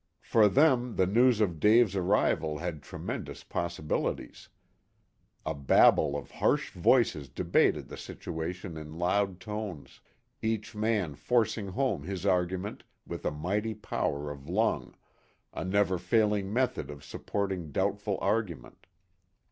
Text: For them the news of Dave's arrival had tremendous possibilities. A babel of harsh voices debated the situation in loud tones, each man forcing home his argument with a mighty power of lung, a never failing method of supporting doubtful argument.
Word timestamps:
For 0.23 0.47
them 0.49 0.95
the 0.95 1.05
news 1.05 1.41
of 1.41 1.59
Dave's 1.59 1.95
arrival 1.95 2.57
had 2.57 2.81
tremendous 2.81 3.43
possibilities. 3.43 4.49
A 5.45 5.53
babel 5.53 6.17
of 6.17 6.31
harsh 6.31 6.71
voices 6.71 7.29
debated 7.29 7.87
the 7.87 7.97
situation 7.97 8.77
in 8.77 8.97
loud 8.97 9.39
tones, 9.39 10.01
each 10.41 10.73
man 10.73 11.13
forcing 11.13 11.67
home 11.67 12.01
his 12.01 12.25
argument 12.25 12.83
with 13.05 13.23
a 13.27 13.31
mighty 13.31 13.75
power 13.75 14.31
of 14.31 14.49
lung, 14.49 14.95
a 15.53 15.63
never 15.63 15.99
failing 15.99 16.51
method 16.51 16.89
of 16.89 17.03
supporting 17.03 17.71
doubtful 17.71 18.17
argument. 18.21 18.87